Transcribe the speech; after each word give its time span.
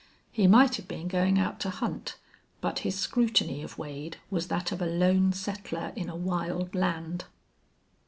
He 0.31 0.47
might 0.47 0.77
have 0.77 0.87
been 0.87 1.07
going 1.07 1.37
out 1.37 1.59
to 1.59 1.69
hunt, 1.69 2.15
but 2.59 2.79
his 2.79 2.97
scrutiny 2.97 3.61
of 3.61 3.77
Wade 3.77 4.17
was 4.31 4.47
that 4.47 4.71
of 4.71 4.81
a 4.81 4.87
lone 4.87 5.31
settler 5.31 5.93
in 5.95 6.09
a 6.09 6.15
wild 6.15 6.73
land. 6.73 7.25